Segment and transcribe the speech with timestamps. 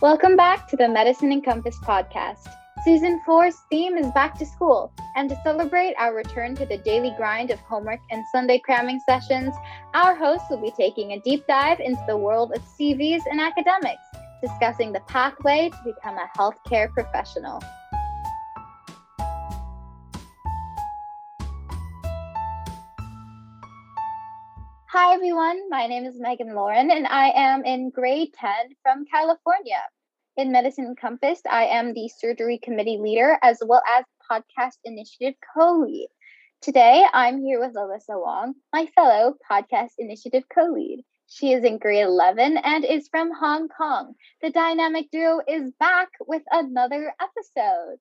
[0.00, 2.46] Welcome back to the Medicine Encompassed podcast.
[2.84, 7.12] Season 4's theme is back to school, and to celebrate our return to the daily
[7.16, 9.52] grind of homework and Sunday cramming sessions,
[9.94, 14.04] our hosts will be taking a deep dive into the world of CVs and academics,
[14.40, 17.60] discussing the pathway to become a healthcare professional.
[24.90, 25.68] Hi, everyone.
[25.68, 28.50] My name is Megan Lloren, and I am in grade 10
[28.82, 29.82] from California.
[30.38, 35.80] In Medicine Encompassed, I am the surgery committee leader as well as podcast initiative co
[35.80, 36.10] lead.
[36.62, 41.04] Today, I'm here with Alyssa Wong, my fellow podcast initiative co lead.
[41.26, 44.14] She is in grade 11 and is from Hong Kong.
[44.40, 47.98] The dynamic duo is back with another episode.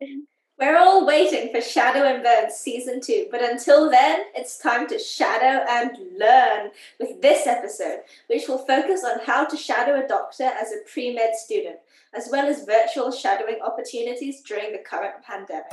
[0.59, 4.97] We're all waiting for Shadow and Bone season two, but until then, it's time to
[4.97, 10.45] shadow and learn with this episode, which will focus on how to shadow a doctor
[10.45, 11.77] as a pre med student,
[12.17, 15.69] as well as virtual shadowing opportunities during the current pandemic.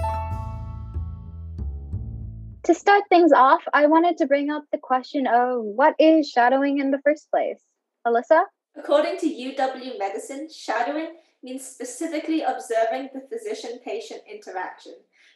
[2.65, 6.79] To start things off, I wanted to bring up the question of what is shadowing
[6.79, 7.63] in the first place?
[8.07, 8.45] Alyssa?
[8.77, 14.95] According to UW Medicine, shadowing means specifically observing the physician patient interaction.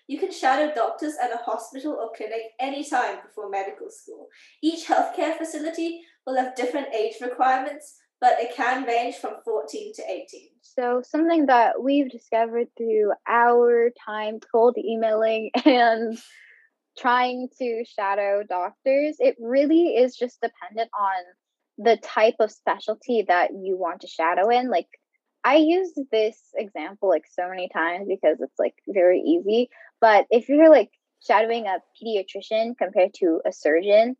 [0.09, 4.29] You can shadow doctors at a hospital or clinic anytime before medical school.
[4.63, 10.03] Each healthcare facility will have different age requirements, but it can range from 14 to
[10.03, 10.49] 18.
[10.63, 16.19] So, something that we've discovered through our time cold emailing and
[16.99, 23.51] trying to shadow doctors, it really is just dependent on the type of specialty that
[23.53, 24.69] you want to shadow in.
[24.69, 24.89] Like,
[25.45, 29.71] I use this example like so many times because it's like very easy.
[30.01, 30.91] But if you're like
[31.25, 34.17] shadowing a pediatrician compared to a surgeon,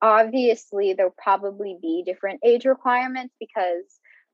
[0.00, 3.84] obviously there'll probably be different age requirements because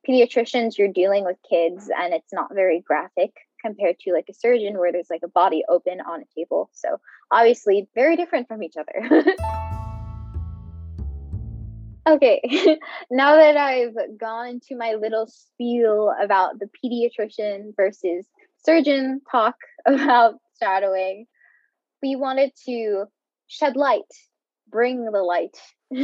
[0.09, 4.79] pediatricians you're dealing with kids and it's not very graphic compared to like a surgeon
[4.79, 6.69] where there's like a body open on a table.
[6.73, 7.01] So
[7.31, 9.25] obviously very different from each other.
[12.07, 12.43] Okay,
[13.11, 18.27] now that I've gone into my little spiel about the pediatrician versus
[18.63, 19.55] surgeon talk
[19.87, 21.27] about shadowing,
[22.03, 23.07] we wanted to
[23.47, 24.03] shed light,
[24.75, 25.57] bring the light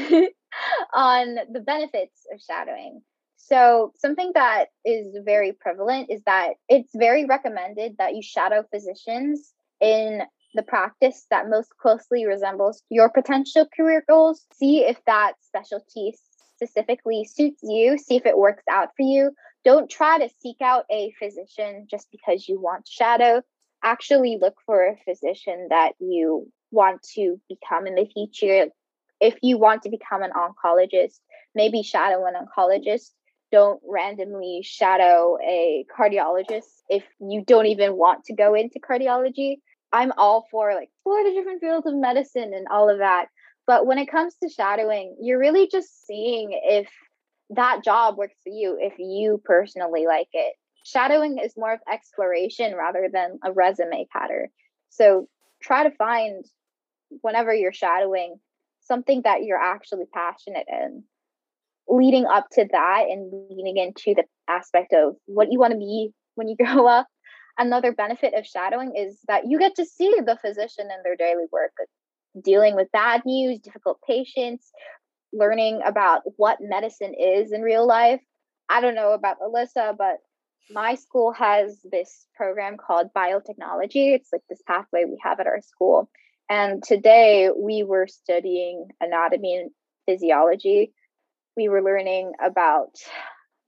[0.94, 3.03] on the benefits of shadowing.
[3.36, 9.53] So, something that is very prevalent is that it's very recommended that you shadow physicians
[9.80, 10.22] in
[10.54, 14.47] the practice that most closely resembles your potential career goals.
[14.54, 16.14] See if that specialty
[16.54, 19.32] specifically suits you, see if it works out for you.
[19.64, 23.42] Don't try to seek out a physician just because you want to shadow.
[23.82, 28.66] Actually, look for a physician that you want to become in the future.
[29.20, 31.18] If you want to become an oncologist,
[31.54, 33.10] maybe shadow an oncologist.
[33.52, 39.56] Don't randomly shadow a cardiologist if you don't even want to go into cardiology
[39.92, 43.26] I'm all for like explore the different fields of medicine and all of that.
[43.66, 46.88] But when it comes to shadowing, you're really just seeing if
[47.50, 50.54] that job works for you, if you personally like it.
[50.90, 54.48] Shadowing is more of exploration rather than a resume pattern.
[54.90, 55.28] So
[55.62, 56.44] try to find
[57.22, 58.36] whenever you're shadowing
[58.80, 61.04] something that you're actually passionate in.
[61.88, 66.10] Leading up to that and leaning into the aspect of what you want to be
[66.34, 67.06] when you grow up
[67.60, 71.44] another benefit of shadowing is that you get to see the physician in their daily
[71.52, 71.72] work,
[72.42, 74.72] dealing with bad news, difficult patients,
[75.32, 78.20] learning about what medicine is in real life.
[78.68, 80.18] I don't know about Alyssa, but
[80.69, 84.15] my school has this program called biotechnology.
[84.15, 86.10] It's like this pathway we have at our school.
[86.48, 89.71] And today we were studying anatomy and
[90.06, 90.93] physiology.
[91.56, 92.97] We were learning about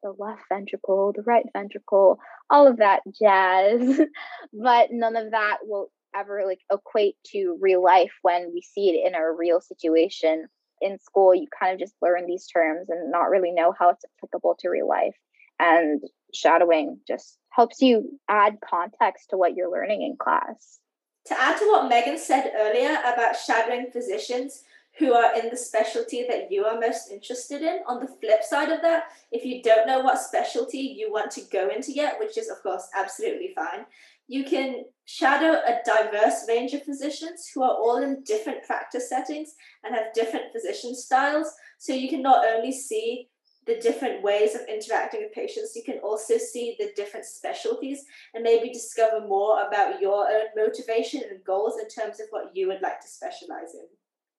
[0.02, 2.18] the left ventricle, the right ventricle,
[2.50, 4.00] all of that jazz.
[4.52, 9.06] but none of that will ever like equate to real life when we see it
[9.06, 10.46] in a real situation.
[10.80, 14.04] In school, you kind of just learn these terms and not really know how it's
[14.18, 15.14] applicable to real life.
[15.60, 20.78] And shadowing just helps you add context to what you're learning in class.
[21.26, 24.64] To add to what Megan said earlier about shadowing physicians,
[24.98, 27.80] who are in the specialty that you are most interested in.
[27.86, 31.42] On the flip side of that, if you don't know what specialty you want to
[31.50, 33.86] go into yet, which is, of course, absolutely fine,
[34.28, 39.54] you can shadow a diverse range of physicians who are all in different practice settings
[39.82, 41.52] and have different physician styles.
[41.78, 43.28] So you can not only see
[43.66, 48.04] the different ways of interacting with patients, you can also see the different specialties
[48.34, 52.66] and maybe discover more about your own motivation and goals in terms of what you
[52.68, 53.86] would like to specialize in.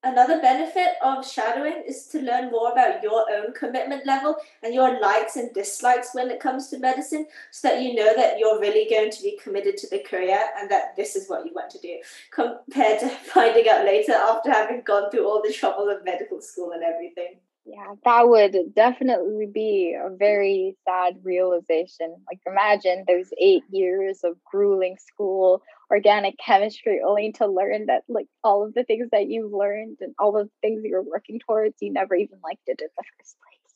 [0.06, 5.00] Another benefit of shadowing is to learn more about your own commitment level and your
[5.00, 8.90] likes and dislikes when it comes to medicine so that you know that you're really
[8.90, 11.80] going to be committed to the career and that this is what you want to
[11.80, 12.00] do
[12.32, 16.72] compared to finding out later after having gone through all the trouble of medical school
[16.74, 17.36] and everything.
[17.66, 22.14] Yeah, that would definitely be a very sad realization.
[22.30, 28.28] Like, imagine those eight years of grueling school, organic chemistry, only to learn that, like,
[28.44, 31.76] all of the things that you've learned and all of the things you're working towards,
[31.82, 33.74] you never even liked it in the first place.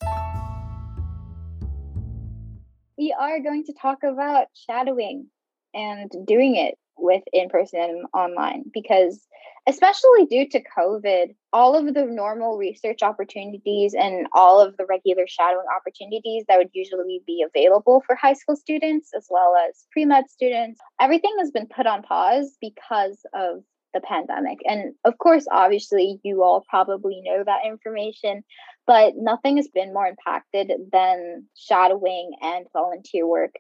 [2.97, 5.27] We are going to talk about shadowing
[5.73, 9.26] and doing it with in person and online because
[9.67, 15.25] especially due to covid all of the normal research opportunities and all of the regular
[15.27, 20.29] shadowing opportunities that would usually be available for high school students as well as pre-med
[20.29, 24.59] students everything has been put on pause because of the pandemic.
[24.65, 28.43] And of course obviously you all probably know that information
[28.85, 33.55] but nothing has been more impacted than shadowing and volunteer work.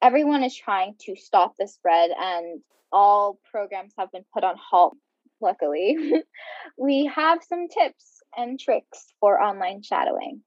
[0.00, 2.60] Everyone is trying to stop the spread and
[2.90, 4.96] all programs have been put on halt
[5.42, 5.96] luckily
[6.78, 10.42] we have some tips and tricks for online shadowing.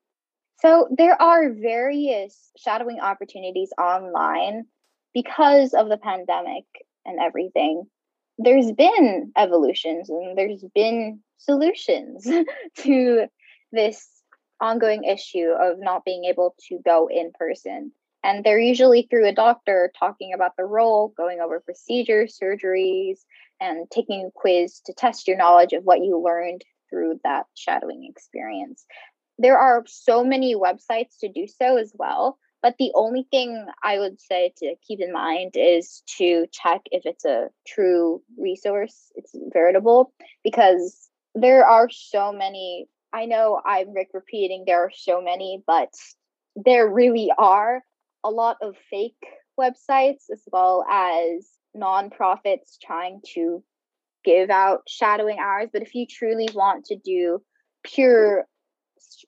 [0.62, 4.66] So there are various shadowing opportunities online
[5.14, 6.66] because of the pandemic
[7.06, 7.84] and everything.
[8.38, 12.28] There's been evolutions and there's been solutions
[12.78, 13.28] to
[13.72, 14.08] this
[14.62, 17.92] ongoing issue of not being able to go in person.
[18.24, 23.20] And they're usually through a doctor talking about the role, going over procedures, surgeries,
[23.60, 28.08] and taking a quiz to test your knowledge of what you learned through that shadowing
[28.10, 28.86] experience.
[29.38, 32.38] There are so many websites to do so as well.
[32.66, 37.04] But the only thing I would say to keep in mind is to check if
[37.06, 40.12] it's a true resource, it's veritable,
[40.44, 42.88] because there are so many.
[43.14, 45.94] I know I'm Rick repeating there are so many, but
[46.56, 47.84] there really are
[48.24, 49.24] a lot of fake
[49.60, 53.64] websites as well as nonprofits trying to
[54.24, 55.70] give out shadowing hours.
[55.72, 57.42] But if you truly want to do
[57.84, 58.46] pure,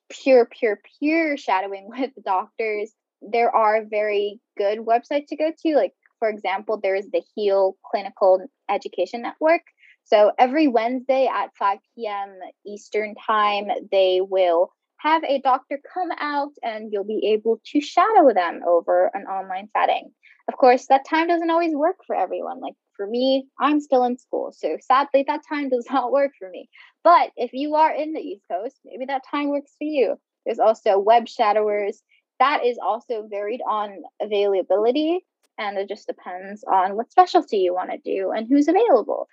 [0.10, 2.92] pure, pure, pure shadowing with doctors,
[3.22, 5.76] there are very good websites to go to.
[5.76, 9.62] Like, for example, there is the HEAL Clinical Education Network.
[10.04, 12.40] So every Wednesday at 5 p.m.
[12.66, 18.34] Eastern Time, they will have a doctor come out and you'll be able to shadow
[18.34, 20.12] them over an online setting.
[20.48, 22.62] Of course, that time doesn't always work for everyone.
[22.62, 24.54] Like for me, I'm still in school.
[24.56, 26.70] So sadly, that time does not work for me.
[27.04, 30.16] But if you are in the East Coast, maybe that time works for you.
[30.46, 31.98] There's also web shadowers.
[32.40, 35.26] That is also varied on availability.
[35.60, 39.28] And it just depends on what specialty you want to do and who's available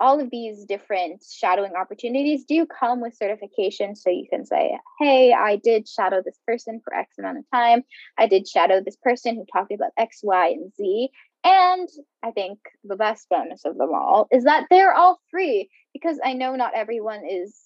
[0.00, 3.94] all of these different shadowing opportunities do come with certification.
[3.96, 7.82] So you can say, hey, I did shadow this person for X amount of time.
[8.18, 11.10] I did shadow this person who talked about X, Y, and Z.
[11.44, 11.88] And
[12.24, 16.32] I think the best bonus of them all is that they're all free because I
[16.32, 17.56] know not everyone is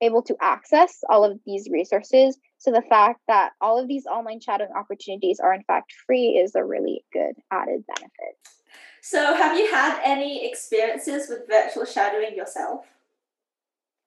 [0.00, 2.38] able to access all of these resources.
[2.58, 6.54] So the fact that all of these online shadowing opportunities are in fact free is
[6.54, 8.36] a really good added benefit.
[9.02, 12.84] So, have you had any experiences with virtual shadowing yourself?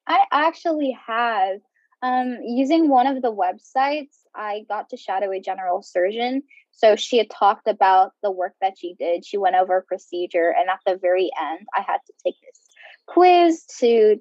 [0.08, 1.60] I actually have.
[2.02, 6.44] Um, using one of the websites, I got to shadow a general surgeon.
[6.72, 9.26] So she had talked about the work that she did.
[9.26, 12.60] She went over a procedure, and at the very end, I had to take this
[13.06, 14.18] quiz to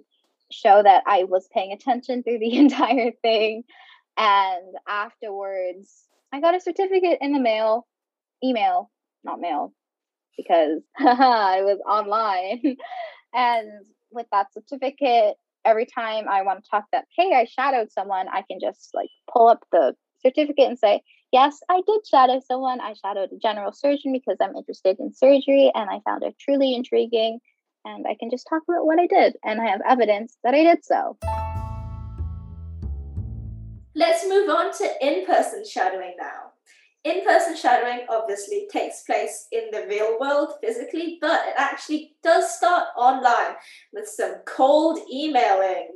[0.50, 3.62] show that I was paying attention through the entire thing.
[4.16, 7.86] And afterwards, I got a certificate in the mail,
[8.42, 8.90] email,
[9.22, 9.72] not mail,
[10.36, 12.76] because I was online.
[13.34, 13.68] and
[14.10, 18.42] with that certificate, every time I want to talk that, hey, I shadowed someone, I
[18.42, 22.80] can just like pull up the certificate and say, yes, I did shadow someone.
[22.80, 26.74] I shadowed a general surgeon because I'm interested in surgery and I found it truly
[26.74, 27.40] intriguing.
[27.84, 30.62] And I can just talk about what I did and I have evidence that I
[30.62, 31.16] did so.
[33.94, 36.52] Let's move on to in person shadowing now.
[37.04, 42.56] In person shadowing obviously takes place in the real world physically, but it actually does
[42.56, 43.54] start online
[43.92, 45.88] with some cold emailing.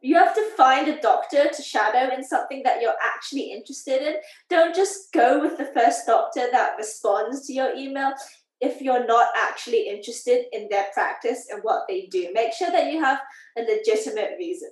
[0.00, 4.16] You have to find a doctor to shadow in something that you're actually interested in.
[4.48, 8.12] Don't just go with the first doctor that responds to your email
[8.60, 12.28] if you're not actually interested in their practice and what they do.
[12.32, 13.20] Make sure that you have
[13.56, 14.70] a legitimate reason.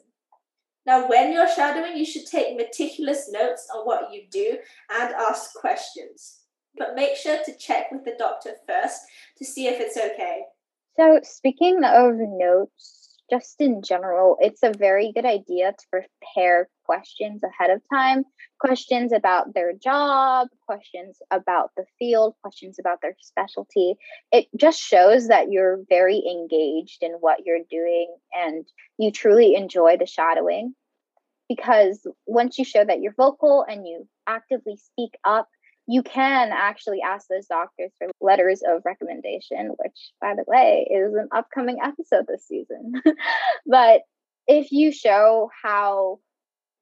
[0.87, 4.59] Now, when you're shadowing, you should take meticulous notes on what you do
[5.01, 6.41] and ask questions.
[6.79, 9.01] But make sure to check with the doctor first
[9.39, 10.43] to see if it's okay.
[10.97, 12.96] So, speaking of notes,
[13.31, 18.25] just in general, it's a very good idea to prepare questions ahead of time
[18.59, 23.95] questions about their job, questions about the field, questions about their specialty.
[24.33, 28.67] It just shows that you're very engaged in what you're doing and
[28.99, 30.75] you truly enjoy the shadowing.
[31.49, 35.49] Because once you show that you're vocal and you actively speak up,
[35.87, 41.15] you can actually ask those doctors for letters of recommendation, which, by the way, is
[41.15, 42.95] an upcoming episode this season.
[43.67, 44.03] but
[44.49, 46.19] if you show how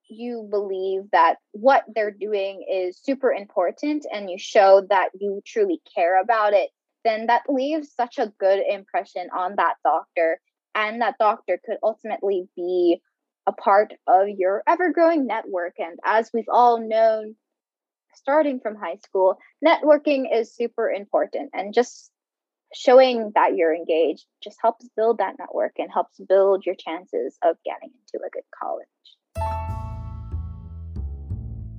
[0.08, 5.80] you believe that what they're doing is super important and you show that you truly
[5.94, 6.70] care about it,
[7.04, 10.40] then that leaves such a good impression on that doctor.
[10.74, 13.00] And that doctor could ultimately be
[13.46, 15.74] a part of your ever growing network.
[15.78, 17.36] And as we've all known,
[18.16, 21.50] starting from high school, networking is super important.
[21.52, 22.10] And just
[22.74, 27.56] showing that you're engaged just helps build that network and helps build your chances of
[27.64, 28.88] getting into a good college.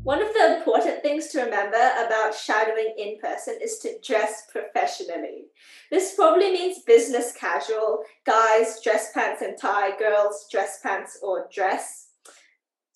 [0.06, 5.46] One of the important things to remember about shadowing in person is to dress professionally.
[5.90, 12.05] This probably means business casual, guys, dress pants and tie, girls, dress pants or dress.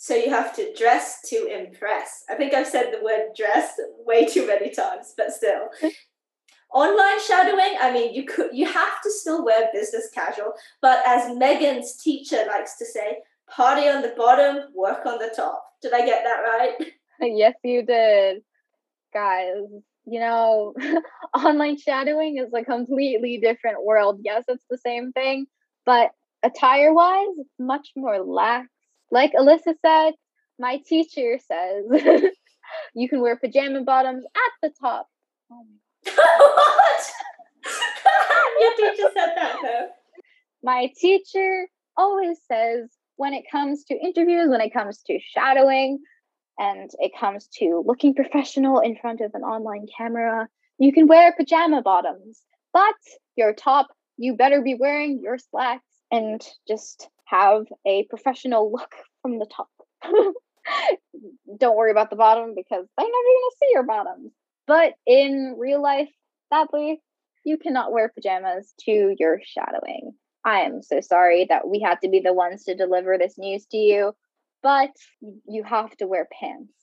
[0.01, 2.23] So you have to dress to impress.
[2.29, 3.73] I think I've said the word dress
[4.05, 5.67] way too many times, but still.
[6.73, 11.35] Online shadowing, I mean, you could you have to still wear business casual, but as
[11.35, 13.17] Megan's teacher likes to say,
[13.49, 15.61] party on the bottom, work on the top.
[15.81, 16.91] Did I get that right?
[17.21, 18.41] yes, you did.
[19.13, 19.65] Guys,
[20.05, 20.75] you know,
[21.35, 24.21] online shadowing is a completely different world.
[24.23, 25.45] Yes, it's the same thing,
[25.85, 28.69] but attire wise, it's much more lax
[29.11, 30.13] like Alyssa said,
[30.57, 31.85] my teacher says
[32.95, 35.07] you can wear pajama bottoms at the top.
[35.51, 35.65] Oh
[36.13, 37.11] what?
[38.59, 39.87] Your teacher said that though.
[40.63, 45.99] My teacher always says when it comes to interviews, when it comes to shadowing,
[46.59, 50.47] and it comes to looking professional in front of an online camera,
[50.77, 52.41] you can wear pajama bottoms,
[52.73, 52.95] but
[53.35, 53.87] your top,
[54.17, 59.69] you better be wearing your slacks and just have a professional look from the top.
[61.57, 64.31] Don't worry about the bottom because they're never going to see your bottoms.
[64.67, 66.09] But in real life,
[66.53, 67.01] sadly,
[67.43, 70.11] you cannot wear pajamas to your shadowing.
[70.45, 73.65] I am so sorry that we had to be the ones to deliver this news
[73.67, 74.13] to you,
[74.61, 74.91] but
[75.47, 76.73] you have to wear pants.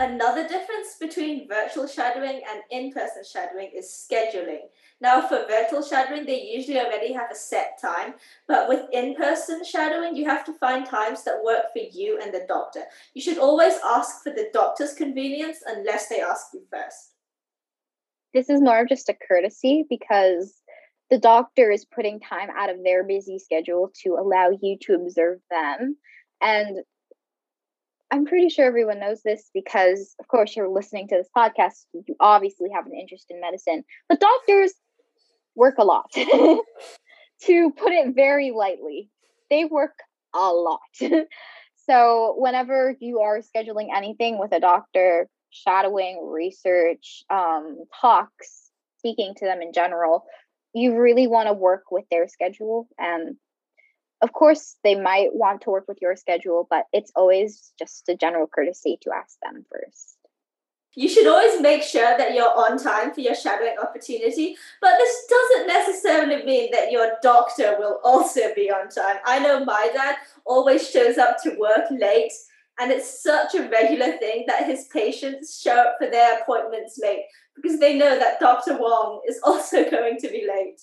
[0.00, 4.60] Another difference between virtual shadowing and in person shadowing is scheduling.
[5.00, 8.14] Now, for virtual shadowing, they usually already have a set time,
[8.46, 12.32] but with in person shadowing, you have to find times that work for you and
[12.32, 12.82] the doctor.
[13.14, 17.14] You should always ask for the doctor's convenience unless they ask you first.
[18.32, 20.54] This is more of just a courtesy because
[21.10, 25.40] the doctor is putting time out of their busy schedule to allow you to observe
[25.50, 25.96] them.
[26.40, 26.78] And
[28.10, 31.84] I'm pretty sure everyone knows this because, of course, you're listening to this podcast.
[31.92, 34.72] You obviously have an interest in medicine, but doctors
[35.54, 36.10] work a lot.
[36.14, 39.10] to put it very lightly,
[39.50, 39.98] they work
[40.34, 40.80] a lot.
[41.86, 49.44] so, whenever you are scheduling anything with a doctor, shadowing, research, um, talks, speaking to
[49.44, 50.24] them in general,
[50.74, 53.36] you really want to work with their schedule and
[54.22, 58.16] of course they might want to work with your schedule but it's always just a
[58.16, 60.16] general courtesy to ask them first.
[60.94, 65.26] You should always make sure that you're on time for your shadowing opportunity but this
[65.28, 69.16] doesn't necessarily mean that your doctor will also be on time.
[69.24, 72.32] I know my dad always shows up to work late
[72.78, 77.24] and it's such a regular thing that his patients show up for their appointments late
[77.54, 80.80] because they know that dr wong is also going to be late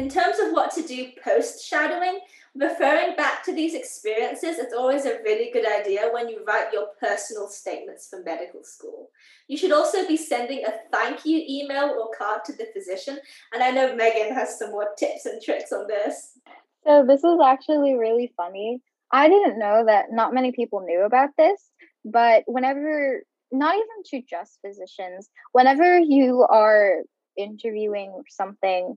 [0.00, 2.20] in terms of what to do post shadowing,
[2.54, 6.86] referring back to these experiences is always a really good idea when you write your
[6.98, 9.10] personal statements for medical school.
[9.46, 13.18] You should also be sending a thank you email or card to the physician,
[13.52, 16.38] and I know Megan has some more tips and tricks on this.
[16.86, 18.80] So, this is actually really funny.
[19.12, 21.60] I didn't know that not many people knew about this,
[22.06, 27.02] but whenever, not even to just physicians, whenever you are
[27.36, 28.96] interviewing something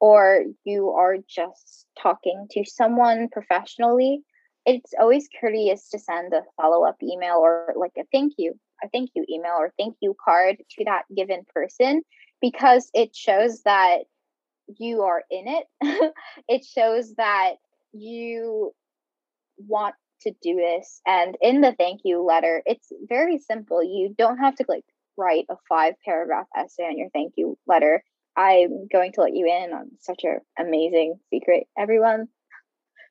[0.00, 4.22] or you are just talking to someone professionally,
[4.64, 8.88] it's always courteous to send a follow up email or like a thank you, a
[8.88, 12.02] thank you email or thank you card to that given person
[12.40, 14.00] because it shows that
[14.78, 16.14] you are in it.
[16.48, 17.54] it shows that
[17.92, 18.72] you
[19.58, 21.00] want to do this.
[21.06, 23.82] And in the thank you letter, it's very simple.
[23.82, 24.84] You don't have to like
[25.16, 28.02] write a five paragraph essay on your thank you letter
[28.36, 32.28] I'm going to let you in on such an amazing secret, everyone.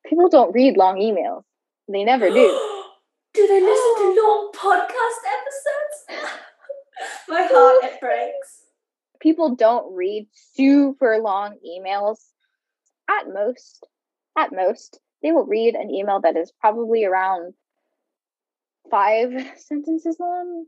[0.06, 1.44] People don't read long emails.
[1.88, 2.34] They never do.
[3.34, 6.36] do they listen to long podcast episodes?
[7.30, 8.64] My heart it breaks.
[9.20, 12.20] People don't read super long emails.
[13.10, 13.86] At most,
[14.38, 17.54] at most, they will read an email that is probably around
[18.90, 20.66] five sentences long.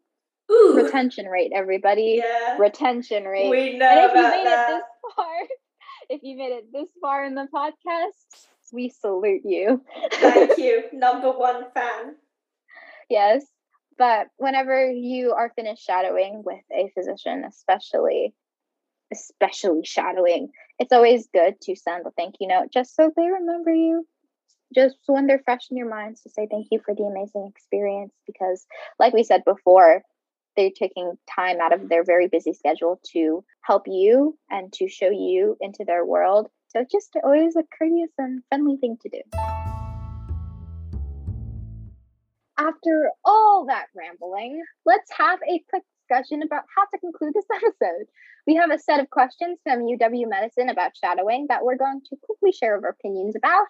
[0.51, 0.73] Ooh.
[0.75, 2.21] Retention rate, everybody.
[2.23, 2.57] Yeah.
[2.57, 3.49] Retention rate.
[3.49, 4.69] We know and if you made that.
[4.69, 5.35] it this far,
[6.09, 9.83] if you made it this far in the podcast, we salute you.
[10.13, 10.83] Thank you.
[10.93, 12.15] Number one fan.
[13.09, 13.45] Yes.
[13.97, 18.33] But whenever you are finished shadowing with a physician, especially
[19.13, 23.73] especially shadowing, it's always good to send a thank you note just so they remember
[23.73, 24.07] you.
[24.73, 28.13] Just when they're fresh in your minds to say thank you for the amazing experience.
[28.25, 28.65] Because,
[28.97, 30.01] like we said before,
[30.55, 35.09] they're taking time out of their very busy schedule to help you and to show
[35.09, 36.49] you into their world.
[36.69, 39.21] So, just always a courteous and friendly thing to do
[42.61, 48.07] after all that rambling, let's have a quick discussion about how to conclude this episode.
[48.47, 52.15] We have a set of questions from UW Medicine about shadowing that we're going to
[52.21, 53.67] quickly share our opinions about.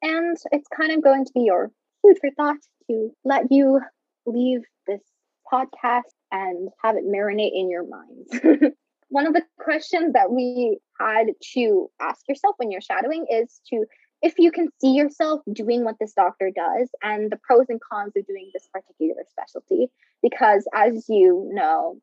[0.00, 1.70] And it's kind of going to be your
[2.02, 2.58] food for thought
[2.88, 3.80] to let you
[4.26, 5.02] leave this
[5.52, 8.72] podcast and have it marinate in your mind.
[9.08, 13.84] One of the questions that we had to ask yourself when you're shadowing is to
[14.22, 18.12] if you can see yourself doing what this doctor does and the pros and cons
[18.16, 19.88] of doing this particular specialty
[20.22, 22.00] because as you know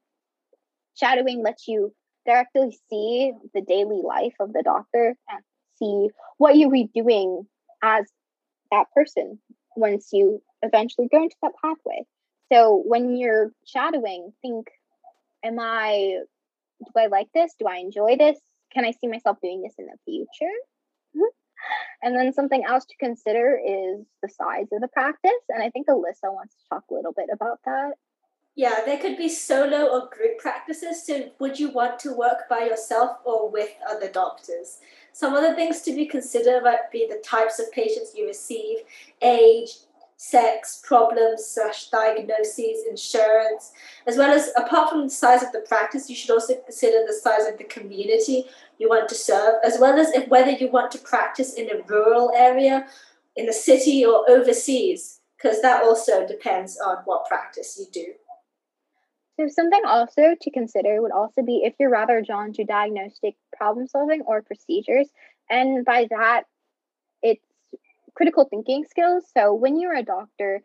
[0.95, 1.93] shadowing lets you
[2.25, 5.41] directly see the daily life of the doctor and
[5.77, 7.47] see what you'll be doing
[7.81, 8.05] as
[8.69, 9.39] that person
[9.75, 12.05] once you eventually go into that pathway
[12.51, 14.67] so when you're shadowing think
[15.43, 16.17] am i
[16.79, 18.39] do i like this do i enjoy this
[18.73, 20.55] can i see myself doing this in the future
[22.03, 25.31] and then something else to consider is the size of the practice.
[25.49, 27.93] And I think Alyssa wants to talk a little bit about that.
[28.55, 31.05] Yeah, there could be solo or group practices.
[31.05, 34.79] So, would you want to work by yourself or with other doctors?
[35.13, 38.79] Some other things to be considered might be the types of patients you receive,
[39.21, 39.71] age,
[40.19, 43.71] sex, problems slash diagnoses, insurance,
[44.05, 47.13] as well as apart from the size of the practice, you should also consider the
[47.13, 48.43] size of the community
[48.79, 51.81] you want to serve, as well as if whether you want to practice in a
[51.87, 52.85] rural area,
[53.37, 58.11] in the city, or overseas, because that also depends on what practice you do.
[59.39, 63.87] So something also to consider would also be if you're rather drawn to diagnostic problem
[63.87, 65.07] solving or procedures,
[65.49, 66.43] and by that,
[68.15, 69.25] critical thinking skills.
[69.33, 70.61] So when you're a doctor,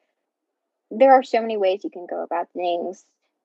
[0.90, 3.04] there are so many ways you can go about things.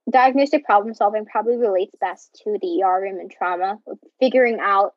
[0.09, 3.77] Diagnostic problem solving probably relates best to the ER room and trauma,
[4.19, 4.93] figuring out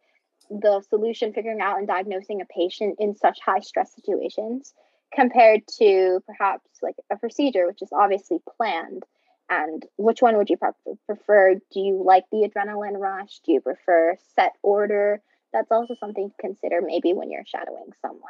[0.50, 4.72] the solution, figuring out and diagnosing a patient in such high stress situations
[5.14, 9.04] compared to perhaps like a procedure, which is obviously planned.
[9.50, 10.56] And which one would you
[11.06, 11.54] prefer?
[11.54, 13.40] Do you like the adrenaline rush?
[13.44, 15.20] Do you prefer set order?
[15.52, 18.22] That's also something to consider maybe when you're shadowing someone.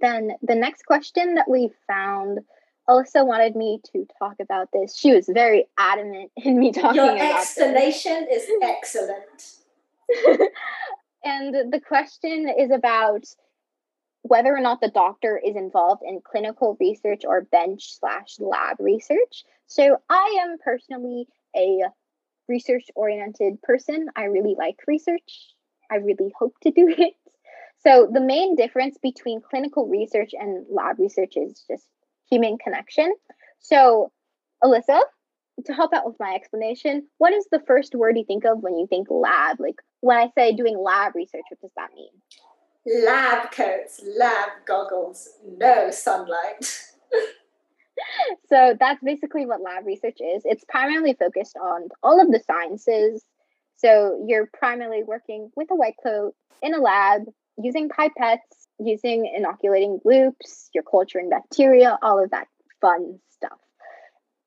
[0.00, 2.40] Then the next question that we found,
[2.88, 4.96] Alyssa wanted me to talk about this.
[4.96, 9.54] She was very adamant in me talking Your explanation is excellent.
[11.24, 13.24] and the question is about
[14.22, 19.44] whether or not the doctor is involved in clinical research or bench slash lab research.
[19.66, 21.80] So I am personally a
[22.48, 24.06] research oriented person.
[24.16, 25.54] I really like research.
[25.90, 27.14] I really hope to do it.
[27.80, 31.84] So the main difference between clinical research and lab research is just
[32.30, 33.14] human connection.
[33.60, 34.10] So,
[34.62, 35.00] Alyssa,
[35.64, 38.76] to help out with my explanation, what is the first word you think of when
[38.76, 39.60] you think lab?
[39.60, 43.04] Like when I say doing lab research, what does that mean?
[43.04, 46.82] Lab coats, lab goggles, no sunlight.
[48.48, 50.42] so that's basically what lab research is.
[50.44, 53.24] It's primarily focused on all of the sciences.
[53.76, 57.22] So you're primarily working with a white coat in a lab
[57.62, 58.38] using pipettes,
[58.78, 62.48] using inoculating loops, you're culturing bacteria, all of that
[62.80, 63.58] fun stuff.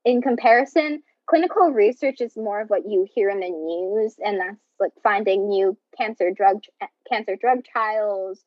[0.06, 4.58] In comparison, clinical research is more of what you hear in the news, and that's
[4.80, 6.62] like finding new cancer drug
[7.10, 8.44] cancer drug trials,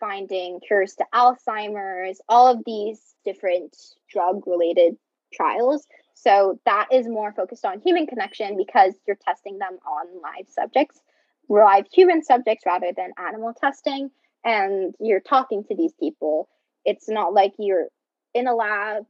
[0.00, 3.76] finding cures to Alzheimer's, all of these different
[4.10, 4.96] drug related
[5.32, 5.86] trials.
[6.14, 11.00] So that is more focused on human connection because you're testing them on live subjects
[11.48, 14.10] live human subjects rather than animal testing
[14.44, 16.48] and you're talking to these people
[16.84, 17.88] it's not like you're
[18.34, 19.04] in a lab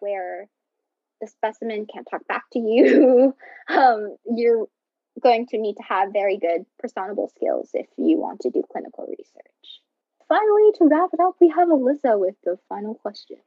[0.00, 0.48] where
[1.20, 3.34] the specimen can't talk back to you
[3.68, 4.66] um, you're
[5.22, 9.06] going to need to have very good personable skills if you want to do clinical
[9.06, 9.80] research.
[10.28, 13.40] Finally, to wrap it up, we have Alyssa with the final questions.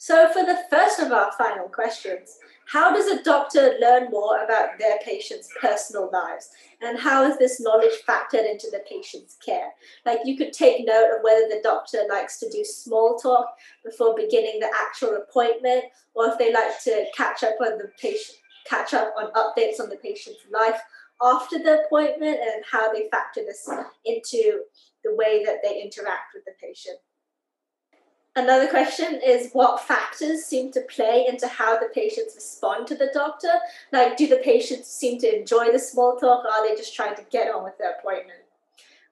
[0.00, 4.78] So, for the first of our final questions, how does a doctor learn more about
[4.78, 6.50] their patients' personal lives?
[6.80, 9.70] And how is this knowledge factored into the patient's care?
[10.06, 13.48] Like, you could take note of whether the doctor likes to do small talk
[13.84, 18.38] before beginning the actual appointment, or if they like to catch up on the patient,
[18.66, 20.80] catch up on updates on the patient's life
[21.20, 23.68] after the appointment, and how they factor this
[24.04, 24.60] into
[25.02, 26.98] the way that they interact with the patient.
[28.38, 33.10] Another question is what factors seem to play into how the patients respond to the
[33.12, 33.50] doctor?
[33.92, 37.16] Like, do the patients seem to enjoy the small talk or are they just trying
[37.16, 38.38] to get on with their appointment?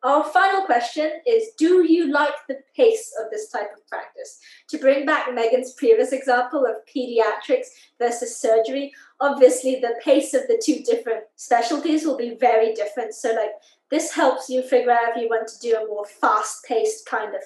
[0.04, 4.38] Our final question is Do you like the pace of this type of practice?
[4.68, 7.66] To bring back Megan's previous example of pediatrics
[7.98, 13.14] versus surgery, obviously the pace of the two different specialties will be very different.
[13.14, 13.50] So, like,
[13.90, 17.34] this helps you figure out if you want to do a more fast paced kind
[17.34, 17.40] of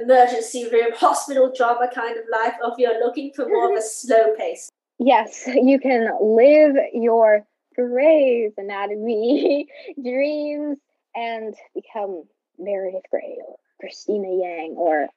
[0.00, 3.80] emergency room, hospital drama kind of life, or if you're looking for more of a
[3.80, 3.82] mm-hmm.
[3.82, 4.70] slow pace.
[4.98, 9.66] Yes, you can live your Grey's Anatomy
[10.02, 10.78] dreams
[11.14, 12.24] and become
[12.58, 15.08] Meredith Grey or Cristina Yang or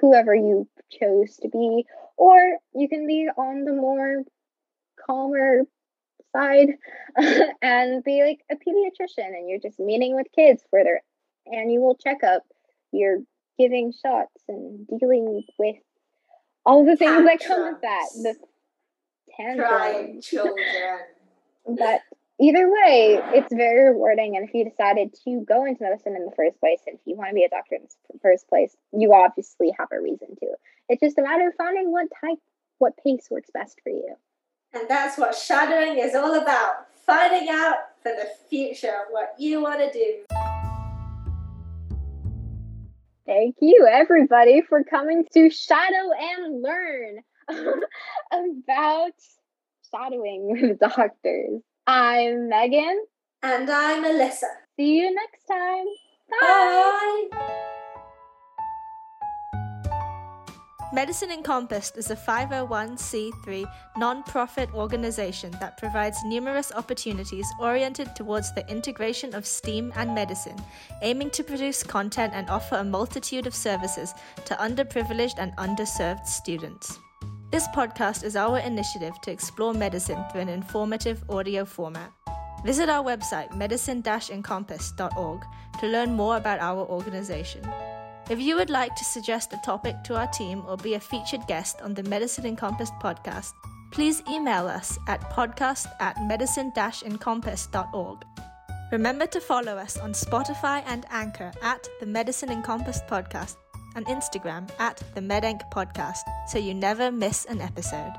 [0.00, 1.84] whoever you chose to be,
[2.16, 4.22] or you can be on the more
[5.04, 5.62] calmer
[6.32, 6.68] side
[7.62, 11.02] and be like a pediatrician and you're just meeting with kids for their
[11.52, 12.42] annual checkup.
[12.92, 13.18] You're
[13.58, 15.76] giving shots and dealing with
[16.64, 17.40] all the things Tantrums.
[17.40, 18.06] that come with that.
[18.14, 18.34] The
[19.36, 20.26] tantrums.
[20.28, 20.56] children.
[21.66, 22.00] but
[22.40, 24.36] either way, it's very rewarding.
[24.36, 27.16] And if you decided to go into medicine in the first place, and if you
[27.16, 30.46] want to be a doctor in the first place, you obviously have a reason to.
[30.88, 32.38] It's just a matter of finding what type,
[32.78, 34.16] what pace works best for you.
[34.72, 39.80] And that's what shadowing is all about finding out for the future what you want
[39.80, 40.55] to do.
[43.26, 47.18] Thank you, everybody, for coming to Shadow and Learn
[48.32, 49.12] about
[49.90, 51.60] shadowing with doctors.
[51.86, 53.04] I'm Megan.
[53.42, 54.44] And I'm Alyssa.
[54.76, 55.86] See you next time.
[56.40, 57.28] Bye.
[57.30, 57.62] Bye.
[60.96, 69.34] Medicine Encompassed is a 501c3 non-profit organization that provides numerous opportunities oriented towards the integration
[69.34, 70.56] of STEAM and medicine,
[71.02, 74.14] aiming to produce content and offer a multitude of services
[74.46, 76.98] to underprivileged and underserved students.
[77.50, 82.10] This podcast is our initiative to explore medicine through an informative audio format.
[82.64, 85.44] Visit our website, medicine-encompass.org,
[85.78, 87.60] to learn more about our organization.
[88.28, 91.46] If you would like to suggest a topic to our team or be a featured
[91.46, 93.52] guest on the Medicine Encompassed podcast,
[93.92, 98.24] please email us at podcast at medicine encompass.org.
[98.90, 103.56] Remember to follow us on Spotify and Anchor at the Medicine Encompassed podcast
[103.94, 108.12] and Instagram at the MedEnc podcast so you never miss an episode.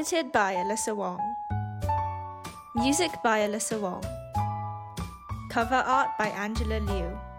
[0.00, 1.20] Edited by Alyssa Wong.
[2.74, 4.02] Music by Alyssa Wong.
[5.50, 7.29] Cover art by Angela Liu.